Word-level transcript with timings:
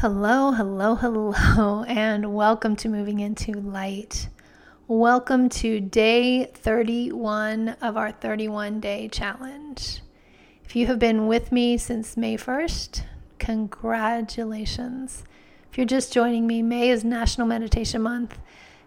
Hello, 0.00 0.52
hello, 0.52 0.94
hello, 0.94 1.82
and 1.88 2.34
welcome 2.34 2.76
to 2.76 2.88
Moving 2.90 3.20
Into 3.20 3.52
Light. 3.52 4.28
Welcome 4.86 5.48
to 5.48 5.80
day 5.80 6.44
31 6.44 7.70
of 7.80 7.96
our 7.96 8.12
31 8.12 8.78
day 8.80 9.08
challenge. 9.08 10.02
If 10.66 10.76
you 10.76 10.86
have 10.88 10.98
been 10.98 11.26
with 11.28 11.50
me 11.50 11.78
since 11.78 12.14
May 12.14 12.36
1st, 12.36 13.04
congratulations. 13.38 15.24
If 15.70 15.78
you're 15.78 15.86
just 15.86 16.12
joining 16.12 16.46
me, 16.46 16.60
May 16.60 16.90
is 16.90 17.02
National 17.02 17.46
Meditation 17.46 18.02
Month, 18.02 18.38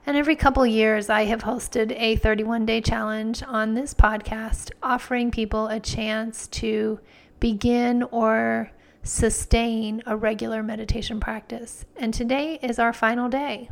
and 0.05 0.15
every 0.15 0.35
couple 0.35 0.63
years 0.63 1.09
I 1.09 1.25
have 1.25 1.41
hosted 1.41 1.91
a 1.99 2.17
31 2.17 2.67
day 2.67 2.81
challenge 2.81 3.41
on 3.47 3.73
this 3.73 3.95
podcast, 3.95 4.69
offering 4.83 5.31
people 5.31 5.69
a 5.69 5.79
chance 5.79 6.45
to 6.49 6.99
begin 7.39 8.03
or 8.11 8.69
sustain 9.03 10.01
a 10.05 10.15
regular 10.15 10.61
meditation 10.61 11.19
practice. 11.19 11.85
And 11.97 12.13
today 12.13 12.59
is 12.61 12.79
our 12.79 12.93
final 12.93 13.29
day. 13.29 13.69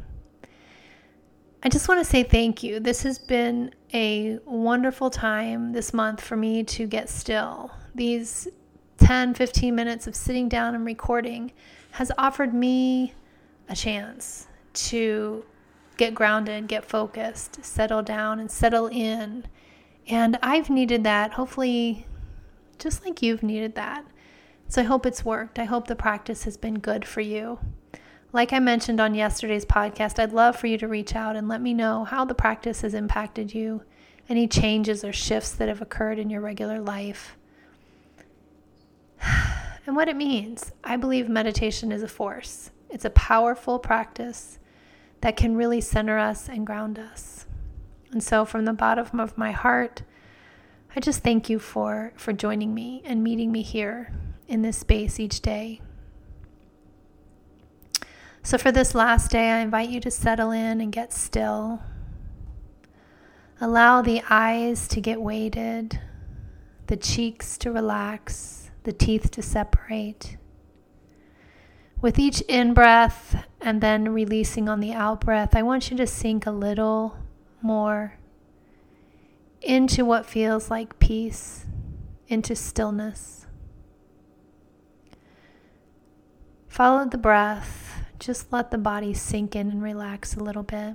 I 1.63 1.69
just 1.69 1.89
want 1.89 1.99
to 1.99 2.05
say 2.05 2.23
thank 2.23 2.63
you. 2.63 2.79
This 2.79 3.03
has 3.03 3.19
been 3.19 3.73
a 3.93 4.39
wonderful 4.45 5.09
time 5.09 5.73
this 5.73 5.93
month 5.93 6.21
for 6.21 6.37
me 6.37 6.63
to 6.63 6.85
get 6.85 7.09
still. 7.09 7.71
These 7.95 8.47
10, 8.99 9.33
15 9.33 9.75
minutes 9.75 10.07
of 10.07 10.15
sitting 10.15 10.49
down 10.49 10.75
and 10.75 10.85
recording 10.85 11.51
has 11.91 12.11
offered 12.17 12.53
me 12.53 13.13
a 13.69 13.75
chance 13.75 14.47
to 14.73 15.43
get 15.97 16.13
grounded, 16.13 16.67
get 16.67 16.85
focused, 16.85 17.63
settle 17.65 18.03
down, 18.03 18.39
and 18.39 18.49
settle 18.49 18.87
in. 18.87 19.45
And 20.07 20.37
I've 20.43 20.69
needed 20.69 21.03
that, 21.03 21.33
hopefully, 21.33 22.05
just 22.77 23.03
like 23.03 23.21
you've 23.21 23.43
needed 23.43 23.75
that. 23.75 24.05
So 24.69 24.81
I 24.81 24.85
hope 24.85 25.05
it's 25.05 25.23
worked. 25.23 25.59
I 25.59 25.63
hope 25.63 25.87
the 25.87 25.95
practice 25.95 26.43
has 26.43 26.57
been 26.57 26.79
good 26.79 27.05
for 27.05 27.21
you. 27.21 27.59
Like 28.33 28.51
I 28.51 28.59
mentioned 28.59 28.99
on 28.99 29.15
yesterday's 29.15 29.65
podcast, 29.65 30.19
I'd 30.19 30.33
love 30.33 30.57
for 30.57 30.67
you 30.67 30.77
to 30.79 30.87
reach 30.87 31.15
out 31.15 31.37
and 31.37 31.47
let 31.47 31.61
me 31.61 31.73
know 31.73 32.03
how 32.03 32.25
the 32.25 32.35
practice 32.35 32.81
has 32.81 32.93
impacted 32.93 33.53
you, 33.53 33.83
any 34.27 34.45
changes 34.45 35.05
or 35.05 35.13
shifts 35.13 35.51
that 35.51 35.69
have 35.69 35.81
occurred 35.81 36.19
in 36.19 36.29
your 36.29 36.41
regular 36.41 36.81
life, 36.81 37.37
and 39.21 39.95
what 39.95 40.09
it 40.09 40.17
means. 40.17 40.73
I 40.83 40.97
believe 40.97 41.29
meditation 41.29 41.93
is 41.93 42.03
a 42.03 42.07
force, 42.09 42.71
it's 42.89 43.05
a 43.05 43.09
powerful 43.11 43.79
practice 43.79 44.59
that 45.21 45.37
can 45.37 45.55
really 45.55 45.79
center 45.79 46.17
us 46.17 46.49
and 46.49 46.67
ground 46.67 46.99
us. 46.99 47.45
And 48.11 48.21
so, 48.21 48.43
from 48.43 48.65
the 48.65 48.73
bottom 48.73 49.21
of 49.21 49.37
my 49.37 49.51
heart, 49.51 50.03
I 50.93 50.99
just 50.99 51.23
thank 51.23 51.49
you 51.49 51.57
for, 51.57 52.11
for 52.17 52.33
joining 52.33 52.73
me 52.73 53.01
and 53.05 53.23
meeting 53.23 53.51
me 53.51 53.61
here 53.61 54.11
in 54.47 54.61
this 54.61 54.77
space 54.77 55.19
each 55.19 55.41
day. 55.41 55.81
So, 58.43 58.57
for 58.57 58.71
this 58.71 58.95
last 58.95 59.31
day, 59.31 59.51
I 59.51 59.59
invite 59.59 59.89
you 59.89 59.99
to 59.99 60.09
settle 60.09 60.51
in 60.51 60.79
and 60.79 60.91
get 60.91 61.11
still. 61.11 61.81
Allow 63.59 64.01
the 64.01 64.21
eyes 64.29 64.87
to 64.89 65.01
get 65.01 65.21
weighted, 65.21 65.99
the 66.85 66.95
cheeks 66.95 67.57
to 67.57 67.71
relax, 67.71 68.71
the 68.83 68.93
teeth 68.93 69.31
to 69.31 69.41
separate. 69.41 70.37
With 71.99 72.17
each 72.17 72.41
in 72.41 72.73
breath 72.73 73.45
and 73.59 73.81
then 73.81 74.13
releasing 74.13 74.69
on 74.69 74.79
the 74.79 74.93
out 74.93 75.21
breath, 75.21 75.55
I 75.55 75.63
want 75.63 75.91
you 75.91 75.97
to 75.97 76.07
sink 76.07 76.45
a 76.45 76.51
little 76.51 77.17
more 77.61 78.17
into 79.61 80.05
what 80.05 80.25
feels 80.25 80.69
like 80.69 80.99
peace, 80.99 81.65
into 82.29 82.55
stillness. 82.55 83.36
Follow 86.77 87.05
the 87.09 87.17
breath. 87.17 88.03
Just 88.19 88.53
let 88.53 88.69
the 88.69 88.77
body 88.77 89.11
sink 89.11 89.55
in 89.55 89.71
and 89.71 89.81
relax 89.81 90.35
a 90.35 90.43
little 90.43 90.61
bit. 90.61 90.93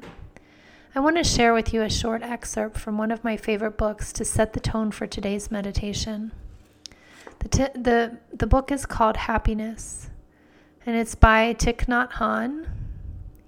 I 0.95 1.01
want 1.01 1.17
to 1.17 1.25
share 1.25 1.53
with 1.53 1.75
you 1.75 1.83
a 1.83 1.91
short 1.91 2.23
excerpt 2.23 2.79
from 2.79 2.99
one 2.99 3.11
of 3.11 3.25
my 3.25 3.37
favorite 3.37 3.77
books 3.77 4.13
to 4.13 4.25
set 4.25 4.53
the 4.53 4.61
tone 4.61 4.93
for 4.93 5.09
today's 5.09 5.51
meditation. 5.51 6.31
The, 7.41 7.49
t- 7.49 7.81
the, 7.81 8.17
the 8.33 8.47
book 8.47 8.71
is 8.71 8.87
called 8.87 9.17
Happiness, 9.17 10.09
and 10.87 10.95
it's 10.95 11.17
by 11.17 11.53
Thich 11.55 11.87
Nhat 11.87 12.13
Hanh. 12.13 12.69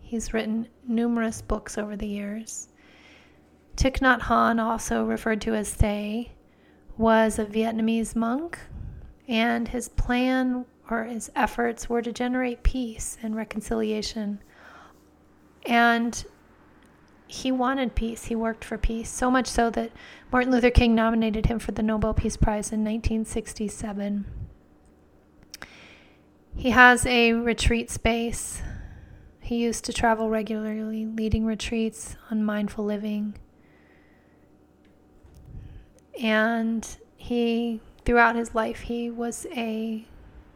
He's 0.01 0.35
written 0.35 0.67
numerous 0.89 1.41
books 1.41 1.79
over 1.79 1.95
the 1.95 2.09
years. 2.09 2.67
Thich 3.77 4.01
Nhat 4.01 4.23
Hanh, 4.23 4.61
also 4.61 5.05
referred 5.05 5.41
to 5.43 5.55
as 5.55 5.73
Thay, 5.73 6.33
was 6.97 7.39
a 7.39 7.47
Vietnamese 7.47 8.17
monk, 8.17 8.59
and 9.29 9.69
his 9.69 9.89
plan 9.89 10.67
or 10.91 11.05
his 11.05 11.31
efforts 11.35 11.89
were 11.89 12.03
to 12.03 12.13
generate 12.13 12.63
peace 12.63 13.17
and 13.23 13.35
reconciliation. 13.35 14.41
And 15.67 16.25
he 17.27 17.51
wanted 17.51 17.95
peace. 17.95 18.27
He 18.27 18.35
worked 18.35 18.65
for 18.65 18.77
peace, 18.77 19.11
so 19.11 19.31
much 19.31 19.47
so 19.47 19.71
that 19.71 19.93
Martin 20.31 20.53
Luther 20.53 20.71
King 20.71 20.95
nominated 20.95 21.47
him 21.47 21.59
for 21.59 21.73
the 21.73 21.83
Nobel 21.83 22.15
Peace 22.15 22.37
Prize 22.37 22.71
in 22.71 22.81
1967. 22.81 24.27
He 26.57 26.71
has 26.71 27.05
a 27.07 27.33
retreat 27.33 27.91
space. 27.91 28.63
He 29.41 29.57
used 29.57 29.85
to 29.87 29.93
travel 29.93 30.31
regularly, 30.31 31.07
leading 31.07 31.45
retreats 31.45 32.17
on 32.31 32.45
mindful 32.45 32.85
living. 32.85 33.37
And 36.23 36.87
he, 37.17 37.81
throughout 38.05 38.37
his 38.37 38.55
life, 38.55 38.83
he 38.83 39.11
was 39.11 39.47
a 39.57 40.07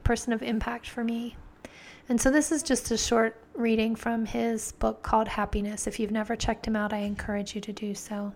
person 0.09 0.33
of 0.33 0.43
impact 0.43 0.89
for 0.89 1.05
me. 1.05 1.37
And 2.09 2.19
so 2.19 2.31
this 2.31 2.51
is 2.51 2.63
just 2.63 2.91
a 2.91 2.97
short 2.97 3.37
reading 3.53 3.95
from 3.95 4.25
his 4.25 4.73
book 4.73 5.03
called 5.03 5.29
Happiness. 5.29 5.87
If 5.87 6.01
you've 6.01 6.11
never 6.11 6.35
checked 6.35 6.67
him 6.67 6.75
out, 6.75 6.95
I 6.95 7.01
encourage 7.01 7.55
you 7.55 7.61
to 7.61 7.75
do 7.75 7.95
so. 7.95 8.33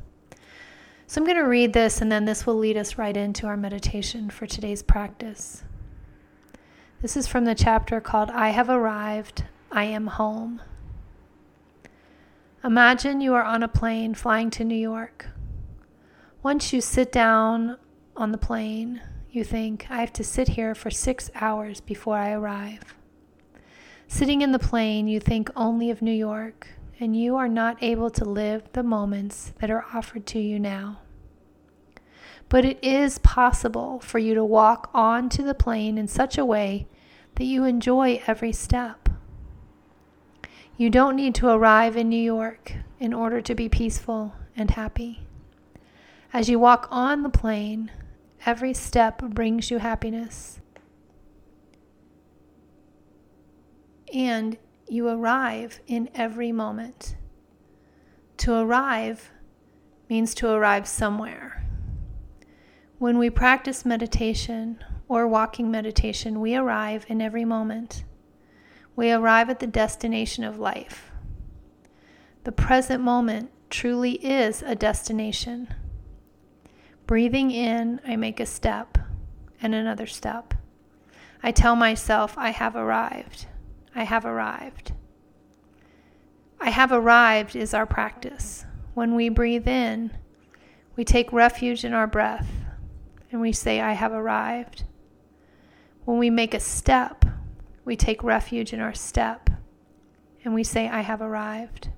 So 1.06 1.19
I'm 1.19 1.25
going 1.25 1.38
to 1.38 1.49
read 1.49 1.72
this, 1.72 2.03
and 2.03 2.12
then 2.12 2.27
this 2.27 2.44
will 2.44 2.59
lead 2.59 2.77
us 2.77 2.99
right 2.99 3.16
into 3.16 3.47
our 3.47 3.56
meditation 3.56 4.28
for 4.28 4.47
today's 4.47 4.83
practice. 4.83 5.65
This 7.00 7.16
is 7.16 7.27
from 7.27 7.47
the 7.47 7.55
chapter 7.55 8.03
called 8.03 8.28
I 8.28 8.50
Have 8.50 8.69
Arrived, 8.69 9.44
I 9.71 9.84
Am 9.84 10.09
Home. 10.09 10.60
Imagine 12.62 13.22
you 13.22 13.33
are 13.33 13.44
on 13.44 13.62
a 13.62 13.69
plane 13.69 14.12
flying 14.12 14.50
to 14.50 14.65
New 14.65 14.75
York. 14.75 15.28
Once 16.43 16.75
you 16.75 16.83
sit 16.83 17.10
down 17.10 17.78
on 18.15 18.31
the 18.31 18.37
plane, 18.37 19.00
you 19.32 19.44
think, 19.44 19.87
I 19.88 20.00
have 20.00 20.12
to 20.15 20.25
sit 20.25 20.48
here 20.48 20.75
for 20.75 20.91
six 20.91 21.31
hours 21.34 21.81
before 21.81 22.16
I 22.16 22.32
arrive. 22.32 22.94
Sitting 24.06 24.43
in 24.43 24.53
the 24.53 24.59
plane, 24.59 25.09
you 25.09 25.19
think 25.19 25.48
only 25.56 25.91
of 25.91 26.03
New 26.03 26.12
York, 26.12 26.69
and 27.00 27.16
you 27.16 27.37
are 27.37 27.48
not 27.48 27.82
able 27.82 28.10
to 28.10 28.26
live 28.26 28.62
the 28.75 28.82
moments 28.82 29.54
that 29.59 29.71
are 29.71 29.87
offered 29.94 30.26
to 30.26 30.38
you 30.38 30.59
now. 30.59 31.00
But 32.50 32.66
it 32.66 32.78
is 32.84 33.19
possible 33.21 34.00
for 34.00 34.19
you 34.19 34.34
to 34.34 34.44
walk 34.44 34.91
onto 34.92 35.42
the 35.42 35.54
plane 35.54 35.97
in 35.97 36.09
such 36.09 36.37
a 36.37 36.44
way 36.44 36.87
that 37.37 37.44
you 37.44 37.65
enjoy 37.65 38.22
every 38.26 38.53
step. 38.53 39.09
You 40.76 40.91
don't 40.91 41.16
need 41.16 41.34
to 41.37 41.48
arrive 41.48 41.97
in 41.97 42.10
New 42.10 42.22
York 42.22 42.75
in 43.00 43.15
order 43.15 43.41
to 43.41 43.54
be 43.54 43.71
peaceful 43.71 44.34
and 44.54 44.72
happy. 44.72 45.26
As 46.34 46.50
you 46.50 46.59
walk 46.59 46.87
on 46.91 47.22
the 47.22 47.31
plane, 47.31 47.91
Every 48.44 48.75
step 48.75 49.22
brings 49.22 49.70
you 49.70 49.78
happiness. 49.78 50.60
And 54.12 54.56
you 54.88 55.08
arrive 55.08 55.80
in 55.86 56.10
every 56.14 56.50
moment. 56.50 57.16
To 58.38 58.54
arrive 58.54 59.30
means 60.08 60.34
to 60.34 60.50
arrive 60.50 60.88
somewhere. 60.88 61.64
When 62.98 63.16
we 63.16 63.30
practice 63.30 63.84
meditation 63.84 64.82
or 65.09 65.26
walking 65.28 65.70
meditation, 65.70 66.41
we 66.41 66.56
arrive 66.56 67.06
in 67.09 67.20
every 67.20 67.44
moment. 67.44 68.04
We 68.97 69.12
arrive 69.12 69.50
at 69.50 69.60
the 69.60 69.66
destination 69.66 70.45
of 70.45 70.59
life. 70.59 71.12
The 72.45 72.53
present 72.53 73.03
moment 73.03 73.50
truly 73.71 74.15
is 74.24 74.62
a 74.62 74.74
destination. 74.74 75.74
Breathing 77.07 77.51
in, 77.51 78.01
I 78.07 78.16
make 78.16 78.41
a 78.41 78.47
step 78.47 78.99
and 79.60 79.75
another 79.75 80.07
step. 80.07 80.54
I 81.43 81.53
tell 81.53 81.77
myself, 81.77 82.37
I 82.39 82.51
have 82.51 82.77
arrived. 82.77 83.47
I 83.95 84.04
have 84.04 84.25
arrived. 84.25 84.93
I 86.60 86.71
have 86.71 86.93
arrived 86.93 87.57
is 87.57 87.75
our 87.75 87.87
practice. 87.87 88.65
When 88.95 89.15
we 89.15 89.28
breathe 89.28 89.66
in, 89.66 90.13
we 90.95 91.04
take 91.04 91.33
refuge 91.33 91.84
in 91.84 91.93
our 91.93 92.07
breath 92.07 92.49
and 93.33 93.41
we 93.41 93.53
say, 93.53 93.81
I 93.81 93.93
have 93.93 94.13
arrived. 94.13 94.84
When 96.05 96.19
we 96.19 96.31
make 96.31 96.55
a 96.55 96.60
step, 96.60 97.25
we 97.84 97.97
take 97.97 98.22
refuge 98.22 98.72
in 98.72 98.81
our 98.81 98.95
step 98.95 99.51
and 100.45 100.55
we 100.55 100.63
say, 100.63 100.89
I 100.89 101.01
have 101.01 101.21
arrived. 101.21 101.89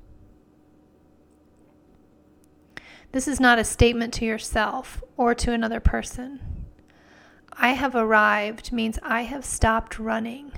This 3.15 3.29
is 3.29 3.39
not 3.39 3.61
a 3.61 3.65
statement 3.65 4.13
to 4.15 4.25
yourself 4.25 5.01
or 5.17 5.37
to 5.37 5.53
another 5.53 5.79
person. 5.79 6.41
I 7.53 7.69
have 7.69 7.95
arrived 7.95 8.73
means 8.73 8.99
I 9.05 9.23
have 9.23 9.45
stopped 9.45 10.01
running. 10.01 10.51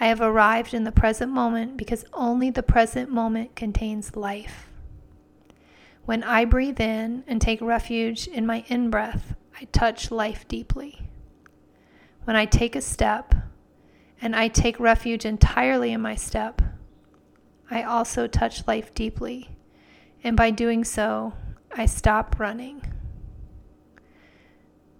I 0.00 0.06
have 0.06 0.22
arrived 0.22 0.72
in 0.72 0.84
the 0.84 0.92
present 0.92 1.30
moment 1.30 1.76
because 1.76 2.06
only 2.14 2.48
the 2.48 2.62
present 2.62 3.10
moment 3.10 3.54
contains 3.54 4.16
life. 4.16 4.70
When 6.06 6.22
I 6.22 6.46
breathe 6.46 6.80
in 6.80 7.22
and 7.26 7.38
take 7.38 7.60
refuge 7.60 8.26
in 8.26 8.46
my 8.46 8.64
in 8.68 8.88
breath, 8.88 9.34
I 9.60 9.64
touch 9.72 10.10
life 10.10 10.48
deeply. 10.48 11.02
When 12.24 12.34
I 12.34 12.46
take 12.46 12.74
a 12.74 12.80
step 12.80 13.34
and 14.22 14.34
I 14.34 14.48
take 14.48 14.80
refuge 14.80 15.26
entirely 15.26 15.92
in 15.92 16.00
my 16.00 16.14
step, 16.14 16.62
I 17.70 17.82
also 17.82 18.26
touch 18.26 18.66
life 18.66 18.94
deeply. 18.94 19.55
And 20.22 20.36
by 20.36 20.50
doing 20.50 20.84
so, 20.84 21.34
I 21.74 21.86
stop 21.86 22.38
running. 22.38 22.82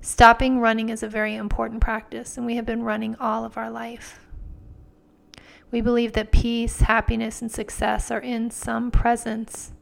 Stopping 0.00 0.60
running 0.60 0.88
is 0.88 1.02
a 1.02 1.08
very 1.08 1.34
important 1.34 1.80
practice, 1.80 2.36
and 2.36 2.46
we 2.46 2.56
have 2.56 2.66
been 2.66 2.84
running 2.84 3.16
all 3.18 3.44
of 3.44 3.56
our 3.56 3.70
life. 3.70 4.20
We 5.72 5.80
believe 5.80 6.12
that 6.12 6.30
peace, 6.30 6.82
happiness, 6.82 7.42
and 7.42 7.50
success 7.50 8.10
are 8.10 8.20
in 8.20 8.50
some 8.50 8.90
presence, 8.92 9.72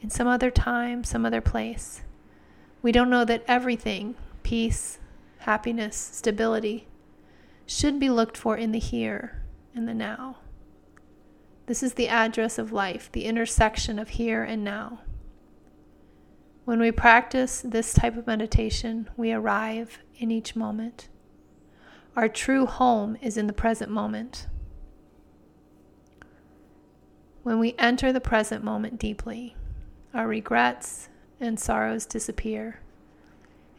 in 0.00 0.10
some 0.10 0.26
other 0.26 0.50
time, 0.50 1.04
some 1.04 1.24
other 1.24 1.40
place. 1.40 2.02
We 2.82 2.90
don't 2.90 3.10
know 3.10 3.24
that 3.24 3.44
everything, 3.46 4.16
peace, 4.42 4.98
happiness, 5.38 5.96
stability, 5.96 6.88
should 7.66 8.00
be 8.00 8.10
looked 8.10 8.36
for 8.36 8.56
in 8.56 8.72
the 8.72 8.80
here 8.80 9.42
and 9.74 9.86
the 9.86 9.94
now. 9.94 10.38
This 11.70 11.84
is 11.84 11.94
the 11.94 12.08
address 12.08 12.58
of 12.58 12.72
life, 12.72 13.12
the 13.12 13.26
intersection 13.26 14.00
of 14.00 14.08
here 14.08 14.42
and 14.42 14.64
now. 14.64 15.02
When 16.64 16.80
we 16.80 16.90
practice 16.90 17.62
this 17.64 17.94
type 17.94 18.16
of 18.16 18.26
meditation, 18.26 19.08
we 19.16 19.32
arrive 19.32 20.00
in 20.18 20.32
each 20.32 20.56
moment. 20.56 21.08
Our 22.16 22.28
true 22.28 22.66
home 22.66 23.16
is 23.22 23.36
in 23.36 23.46
the 23.46 23.52
present 23.52 23.88
moment. 23.88 24.48
When 27.44 27.60
we 27.60 27.76
enter 27.78 28.12
the 28.12 28.20
present 28.20 28.64
moment 28.64 28.98
deeply, 28.98 29.54
our 30.12 30.26
regrets 30.26 31.08
and 31.38 31.60
sorrows 31.60 32.04
disappear, 32.04 32.80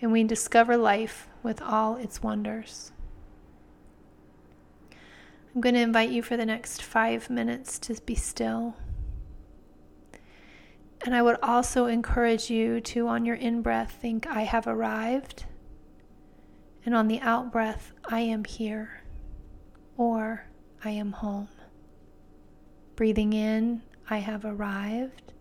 and 0.02 0.14
we 0.14 0.24
discover 0.24 0.78
life 0.78 1.28
with 1.44 1.62
all 1.62 1.98
its 1.98 2.24
wonders. 2.24 2.94
I'm 5.54 5.60
going 5.62 5.76
to 5.76 5.82
invite 5.82 6.12
you 6.12 6.22
for 6.22 6.38
the 6.38 6.46
next 6.46 6.82
five 6.82 7.30
minutes 7.30 7.78
to 7.80 7.96
be 8.06 8.16
still. 8.16 8.76
And 11.04 11.16
I 11.16 11.22
would 11.22 11.38
also 11.42 11.88
encourage 11.88 12.50
you 12.50 12.80
to, 12.82 13.08
on 13.08 13.26
your 13.26 13.36
in 13.36 13.62
breath, 13.62 13.98
think, 14.02 14.28
I 14.28 14.42
have 14.42 14.68
arrived. 14.68 15.46
And 16.86 16.96
on 16.96 17.08
the 17.08 17.20
out 17.20 17.52
breath, 17.52 17.92
I 18.06 18.22
am 18.22 18.46
here 18.46 19.02
or 19.98 20.46
I 20.84 20.92
am 20.92 21.12
home. 21.12 21.50
Breathing 22.96 23.34
in, 23.34 23.82
I 24.10 24.20
have 24.20 24.46
arrived. 24.46 25.34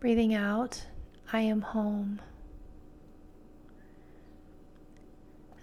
Breathing 0.00 0.34
out, 0.34 0.84
I 1.32 1.40
am 1.40 1.62
home. 1.62 2.20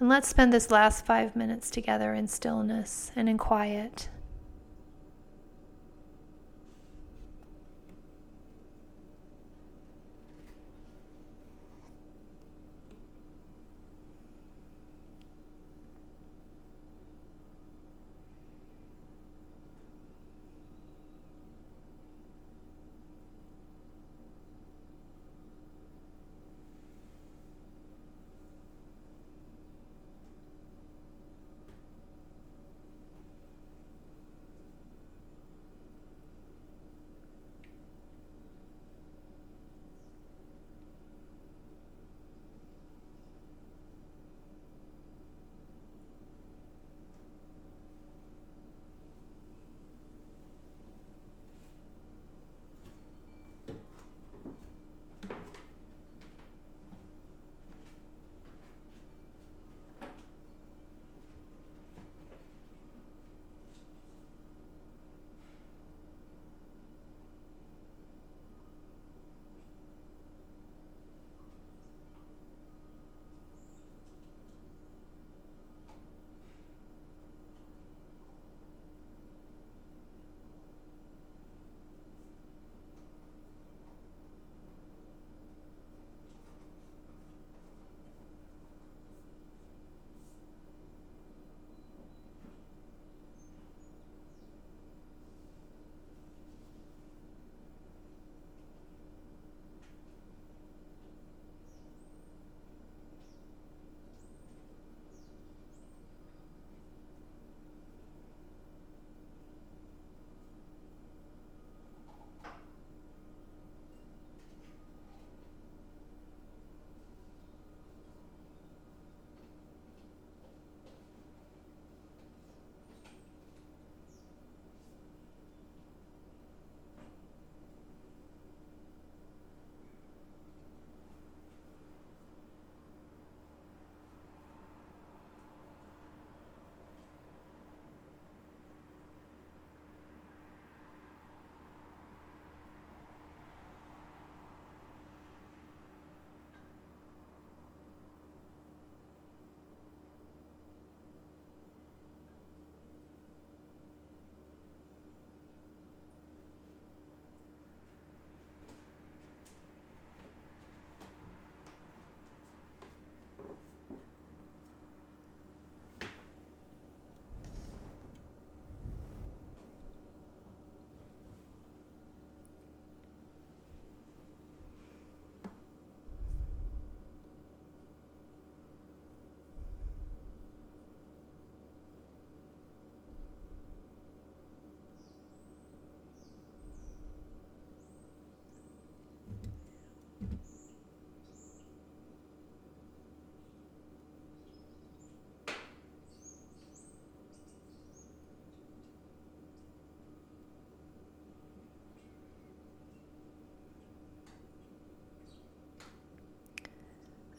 And 0.02 0.10
let's 0.10 0.28
spend 0.28 0.52
this 0.52 0.72
last 0.72 1.06
five 1.06 1.36
minutes 1.36 1.70
together 1.70 2.16
in 2.16 2.26
stillness 2.26 3.12
and 3.16 3.30
in 3.30 3.38
quiet. 3.38 4.10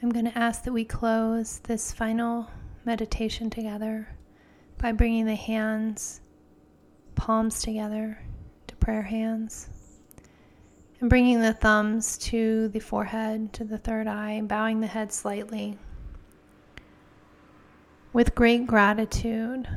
I'm 0.03 0.11
going 0.11 0.25
to 0.25 0.37
ask 0.37 0.65
that 0.65 0.73
we 0.73 0.85
close 0.85 1.61
this 1.61 1.93
final 1.93 2.51
meditation 2.85 3.51
together 3.51 4.09
by 4.79 4.91
bringing 4.91 5.27
the 5.27 5.37
hands, 5.37 6.21
palms 7.15 7.63
together 7.63 8.19
to 8.67 8.77
prayer 8.77 9.03
hands, 9.03 9.69
and 10.99 11.09
bringing 11.09 11.41
the 11.41 11.53
thumbs 11.53 12.19
to 12.19 12.67
the 12.69 12.81
forehead, 12.81 13.53
to 13.53 13.65
the 13.65 13.79
third 13.79 14.09
eye, 14.09 14.41
bowing 14.43 14.81
the 14.81 14.89
head 14.89 15.13
slightly. 15.13 15.79
With 18.13 18.35
great 18.35 18.67
gratitude, 18.67 19.69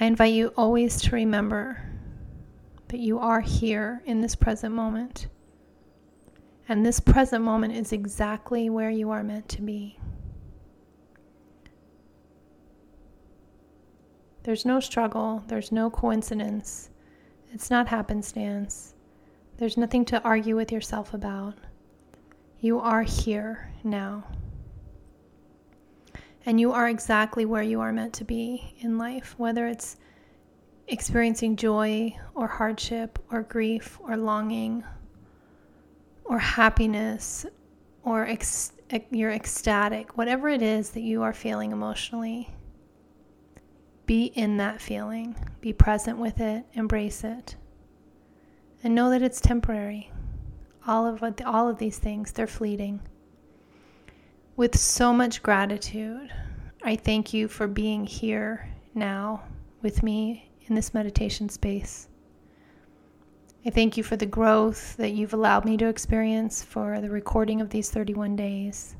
I 0.00 0.06
invite 0.06 0.32
you 0.32 0.54
always 0.56 0.98
to 1.02 1.14
remember 1.14 1.82
that 2.88 3.00
you 3.00 3.18
are 3.18 3.42
here 3.42 4.02
in 4.06 4.22
this 4.22 4.34
present 4.34 4.74
moment. 4.74 5.26
And 6.68 6.84
this 6.84 7.00
present 7.00 7.42
moment 7.42 7.74
is 7.74 7.92
exactly 7.92 8.68
where 8.68 8.90
you 8.90 9.10
are 9.10 9.22
meant 9.22 9.48
to 9.50 9.62
be. 9.62 9.98
There's 14.42 14.66
no 14.66 14.78
struggle, 14.78 15.42
there's 15.48 15.72
no 15.72 15.90
coincidence, 15.90 16.90
it's 17.52 17.70
not 17.70 17.88
happenstance. 17.88 18.94
There's 19.56 19.76
nothing 19.76 20.04
to 20.06 20.22
argue 20.22 20.54
with 20.54 20.70
yourself 20.70 21.14
about. 21.14 21.54
You 22.60 22.78
are 22.78 23.02
here 23.02 23.72
now. 23.82 24.24
And 26.46 26.60
you 26.60 26.70
are 26.72 26.88
exactly 26.88 27.44
where 27.44 27.62
you 27.62 27.80
are 27.80 27.92
meant 27.92 28.12
to 28.14 28.24
be 28.24 28.74
in 28.78 28.98
life, 28.98 29.34
whether 29.36 29.66
it's 29.66 29.96
experiencing 30.86 31.56
joy 31.56 32.16
or 32.34 32.46
hardship 32.46 33.18
or 33.32 33.42
grief 33.42 33.98
or 34.00 34.16
longing 34.16 34.84
or 36.28 36.38
happiness 36.38 37.46
or 38.04 38.26
ex- 38.26 38.72
you're 39.10 39.32
ecstatic, 39.32 40.16
whatever 40.16 40.48
it 40.48 40.62
is 40.62 40.90
that 40.90 41.00
you 41.00 41.22
are 41.22 41.32
feeling 41.32 41.72
emotionally, 41.72 42.50
be 44.06 44.26
in 44.26 44.56
that 44.58 44.80
feeling, 44.80 45.34
be 45.60 45.72
present 45.72 46.18
with 46.18 46.40
it, 46.40 46.64
embrace 46.74 47.24
it, 47.24 47.56
and 48.82 48.94
know 48.94 49.10
that 49.10 49.22
it's 49.22 49.40
temporary. 49.40 50.10
All 50.86 51.06
of 51.06 51.20
what, 51.20 51.42
all 51.44 51.68
of 51.68 51.78
these 51.78 51.98
things, 51.98 52.32
they're 52.32 52.46
fleeting. 52.46 53.00
With 54.56 54.78
so 54.78 55.12
much 55.12 55.42
gratitude, 55.42 56.32
I 56.82 56.96
thank 56.96 57.34
you 57.34 57.48
for 57.48 57.66
being 57.66 58.06
here 58.06 58.68
now 58.94 59.42
with 59.82 60.02
me 60.02 60.50
in 60.66 60.74
this 60.74 60.94
meditation 60.94 61.48
space. 61.48 62.07
I 63.66 63.70
thank 63.70 63.96
you 63.96 64.02
for 64.02 64.16
the 64.16 64.26
growth 64.26 64.96
that 64.96 65.10
you've 65.10 65.34
allowed 65.34 65.64
me 65.64 65.76
to 65.78 65.88
experience 65.88 66.62
for 66.62 67.00
the 67.00 67.10
recording 67.10 67.60
of 67.60 67.70
these 67.70 67.90
31 67.90 68.36
days. 68.36 68.94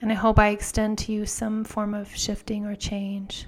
And 0.00 0.10
I 0.10 0.14
hope 0.14 0.38
I 0.38 0.48
extend 0.48 0.98
to 0.98 1.12
you 1.12 1.26
some 1.26 1.64
form 1.64 1.94
of 1.94 2.14
shifting 2.14 2.64
or 2.64 2.74
change. 2.74 3.46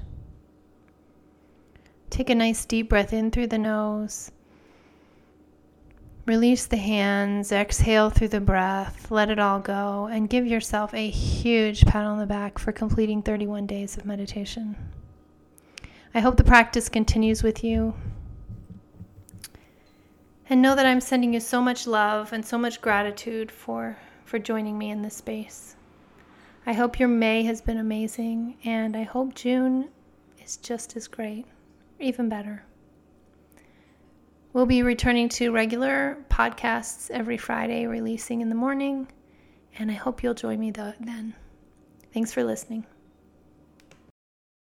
Take 2.11 2.31
a 2.31 2.35
nice 2.35 2.65
deep 2.65 2.89
breath 2.89 3.13
in 3.13 3.31
through 3.31 3.49
the 3.49 3.59
nose. 3.59 4.31
Release 6.27 6.67
the 6.67 6.77
hands, 6.77 7.53
exhale 7.53 8.11
through 8.11 8.29
the 8.29 8.41
breath, 8.41 9.11
let 9.11 9.31
it 9.31 9.39
all 9.39 9.61
go, 9.61 10.09
and 10.13 10.29
give 10.29 10.47
yourself 10.47 10.93
a 10.93 11.09
huge 11.09 11.87
pat 11.87 12.05
on 12.05 12.19
the 12.19 12.27
back 12.27 12.59
for 12.59 12.71
completing 12.71 13.23
31 13.23 13.67
days 13.67 13.97
of 13.97 14.05
meditation. 14.05 14.77
I 16.15 16.21
hope 16.21 16.37
the 16.37 16.45
practice 16.45 16.91
continues 16.91 17.43
with 17.43 17.65
you. 17.65 17.95
And 20.51 20.63
know 20.63 20.75
that 20.75 20.87
I'm 20.87 21.01
sending 21.01 21.35
you 21.35 21.41
so 21.41 21.61
much 21.61 21.87
love 21.87 22.33
and 22.33 22.45
so 22.45 22.57
much 22.57 22.81
gratitude 22.81 23.53
for, 23.53 23.99
for 24.25 24.39
joining 24.39 24.79
me 24.79 24.91
in 24.91 25.03
this 25.03 25.17
space. 25.17 25.77
I 26.67 26.73
hope 26.73 26.99
your 26.99 27.09
May 27.09 27.43
has 27.45 27.61
been 27.61 27.79
amazing, 27.79 28.57
and 28.65 28.97
I 28.97 29.03
hope 29.03 29.35
June 29.35 29.89
is 30.43 30.57
just 30.57 30.97
as 30.97 31.07
great, 31.07 31.45
or 32.01 32.03
even 32.03 32.29
better. 32.29 32.65
We'll 34.55 34.67
be 34.67 34.83
returning 34.83 35.29
to 35.31 35.53
regular 35.53 36.17
podcasts 36.31 37.11
every 37.11 37.37
Friday, 37.37 37.87
releasing 37.87 38.41
in 38.41 38.49
the 38.49 38.55
morning, 38.55 39.09
and 39.79 39.91
I 39.91 39.95
hope 39.95 40.23
you'll 40.23 40.35
join 40.35 40.61
me 40.61 40.71
then. 40.71 41.35
Thanks 42.13 42.33
for 42.33 42.43
listening. 42.43 42.87